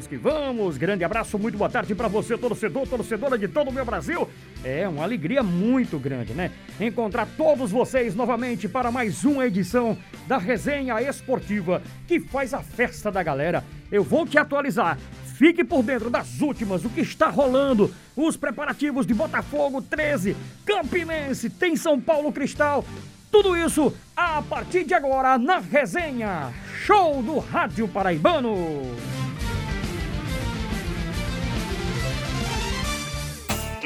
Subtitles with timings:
[0.00, 0.78] vamos que vamos.
[0.78, 4.28] Grande abraço, muito boa tarde para você, torcedor, torcedora de todo o meu Brasil.
[4.64, 6.50] É uma alegria muito grande, né?
[6.80, 13.10] Encontrar todos vocês novamente para mais uma edição da resenha esportiva que faz a festa
[13.10, 13.64] da galera.
[13.90, 14.98] Eu vou te atualizar.
[15.36, 20.36] Fique por dentro das últimas, o que está rolando, os preparativos de Botafogo 13,
[20.66, 22.84] Campinense, tem São Paulo Cristal.
[23.30, 26.52] Tudo isso a partir de agora na resenha
[26.84, 29.19] Show do Rádio Paraibano.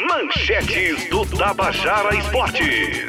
[0.07, 3.07] Manchetes do Tabajara Esportes.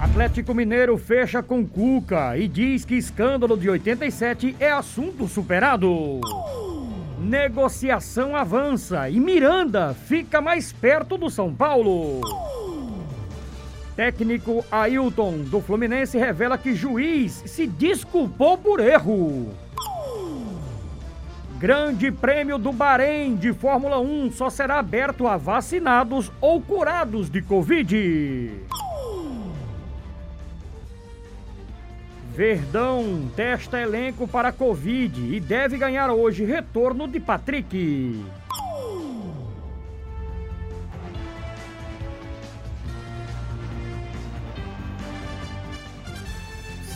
[0.00, 6.20] Atlético Mineiro fecha com Cuca e diz que escândalo de 87 é assunto superado.
[7.20, 12.20] Negociação avança e Miranda fica mais perto do São Paulo.
[13.94, 19.54] Técnico Ailton do Fluminense revela que juiz se desculpou por erro.
[21.58, 27.42] Grande Prêmio do Bahrein de Fórmula 1 só será aberto a vacinados ou curados de
[27.42, 28.52] Covid.
[32.32, 38.24] Verdão testa elenco para Covid e deve ganhar hoje retorno de Patrick.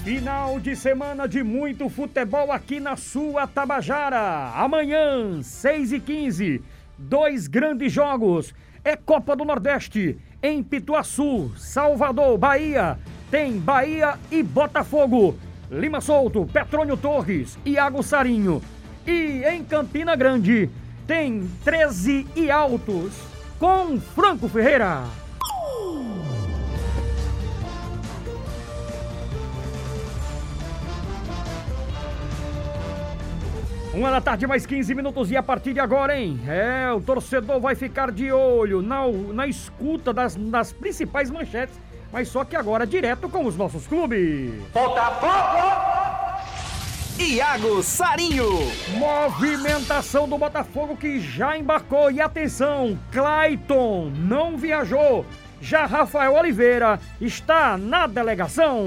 [0.04, 4.50] Final de semana de muito futebol aqui na sua Tabajara.
[4.56, 6.60] Amanhã, 6 e 15
[6.98, 8.52] dois grandes jogos.
[8.84, 12.98] É Copa do Nordeste, em Pituaçu, Salvador, Bahia.
[13.30, 15.36] Tem Bahia e Botafogo.
[15.70, 18.60] Lima Solto, Petrônio Torres, Iago Sarinho.
[19.06, 20.68] E em Campina Grande,
[21.06, 23.12] tem 13 e Altos,
[23.56, 25.21] com Franco Ferreira.
[33.94, 36.40] Uma da tarde, mais 15 minutos e a partir de agora, hein?
[36.48, 41.78] É, o torcedor vai ficar de olho na, na escuta das, das principais manchetes,
[42.10, 44.50] mas só que agora direto com os nossos clubes.
[44.72, 45.92] Botafogo!
[47.18, 48.48] Iago Sarinho.
[48.96, 52.10] Movimentação do Botafogo que já embarcou.
[52.10, 55.26] E atenção, Clayton não viajou.
[55.60, 58.86] Já Rafael Oliveira está na delegação.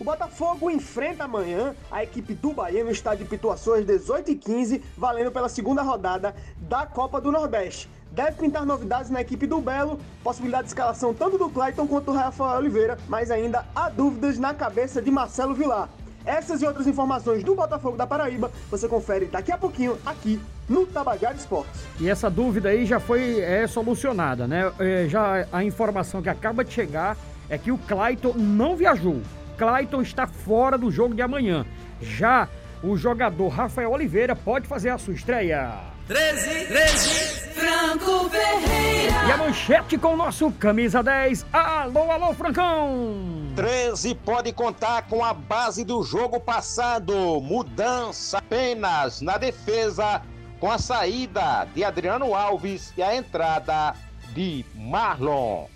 [0.00, 5.46] O Botafogo enfrenta amanhã a equipe do Bahia no estádio Pituaçu às 18h15, valendo pela
[5.46, 7.86] segunda rodada da Copa do Nordeste.
[8.10, 12.12] Deve pintar novidades na equipe do Belo, possibilidade de escalação tanto do Clayton quanto do
[12.12, 15.90] Rafael Oliveira, mas ainda há dúvidas na cabeça de Marcelo Vilar.
[16.24, 20.86] Essas e outras informações do Botafogo da Paraíba você confere daqui a pouquinho aqui no
[20.86, 21.78] Tabajara Esportes.
[22.00, 24.72] E essa dúvida aí já foi é, solucionada, né?
[24.78, 27.18] É, já a informação que acaba de chegar
[27.50, 29.20] é que o Clayton não viajou.
[29.60, 31.66] Clayton está fora do jogo de amanhã.
[32.00, 32.48] Já
[32.82, 35.74] o jogador Rafael Oliveira pode fazer a sua estreia.
[36.08, 37.08] 13, 13,
[37.50, 39.28] Franco Ferreira.
[39.28, 41.44] E a manchete com o nosso camisa 10.
[41.52, 43.52] Alô, alô, Francão.
[43.54, 47.14] 13 pode contar com a base do jogo passado.
[47.42, 50.22] Mudança apenas na defesa
[50.58, 53.94] com a saída de Adriano Alves e a entrada
[54.32, 55.66] de Marlon.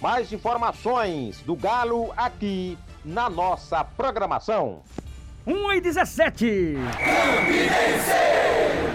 [0.00, 4.82] Mais informações do Galo aqui na nossa programação.
[5.46, 6.74] 1 e 17.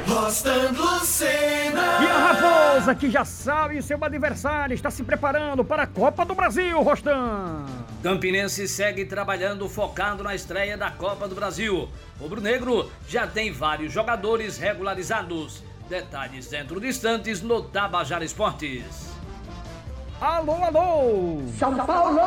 [0.05, 1.81] Rostando Lucena.
[2.01, 6.35] E a Raposa, que já sabe seu adversário, está se preparando para a Copa do
[6.35, 7.65] Brasil, Rostan.
[8.03, 11.87] Campinense segue trabalhando focado na estreia da Copa do Brasil.
[12.19, 15.63] O Rubro Negro já tem vários jogadores regularizados.
[15.87, 19.10] Detalhes dentro de instantes no Tabajara Esportes.
[20.21, 21.41] Alô, alô.
[21.57, 22.21] São Paulo!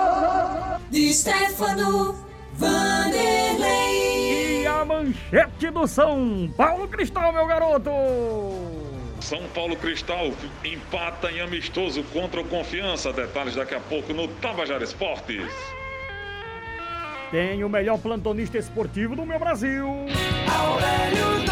[0.91, 2.16] Di Stefano,
[2.55, 3.44] Vanderlei.
[4.62, 7.91] E a manchete do São Paulo Cristal, meu garoto.
[9.20, 10.32] São Paulo Cristal
[10.64, 13.12] empata em amistoso contra o Confiança.
[13.12, 15.52] Detalhes daqui a pouco no Tabajara Esportes.
[17.31, 19.87] Tem o melhor plantonista esportivo do meu Brasil.
[20.52, 21.44] Aurélio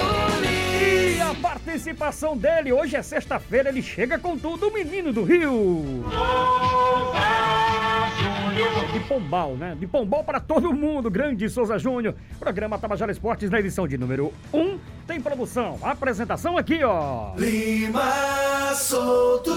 [1.42, 6.04] participação dele, hoje é sexta-feira, ele chega com tudo, o menino do Rio.
[8.92, 9.76] De Pombal, né?
[9.78, 12.14] De Pombal para todo mundo, grande Souza Júnior.
[12.38, 14.78] Programa Tabajara Esportes na edição de número 1.
[15.12, 17.34] Tem produção, apresentação aqui, ó.
[17.36, 19.52] Lima Solto.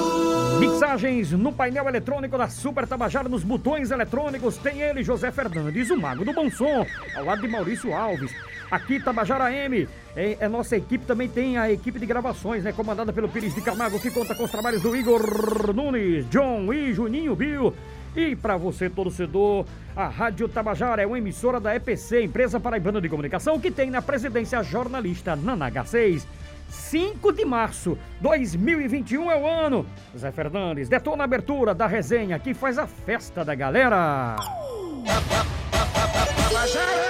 [0.59, 5.97] Mixagens no painel eletrônico da Super Tabajara, nos botões eletrônicos, tem ele, José Fernandes, o
[5.97, 6.85] Mago do Bom Som,
[7.15, 8.35] ao lado de Maurício Alves.
[8.69, 12.73] Aqui, Tabajara M, é, é nossa equipe, também tem a equipe de gravações, né?
[12.73, 16.93] Comandada pelo Pires de Camargo, que conta com os trabalhos do Igor Nunes, John e
[16.93, 17.73] Juninho Bill.
[18.15, 19.65] E para você, torcedor,
[19.95, 24.01] a Rádio Tabajara é uma emissora da EPC, Empresa Paraibana de Comunicação, que tem na
[24.01, 26.25] presidência a jornalista Nana H6.
[26.69, 29.85] 5 de março 2021 é o ano.
[30.17, 34.35] Zé Fernandes detona a abertura da resenha que faz a festa da galera.
[36.35, 37.04] Tabajara!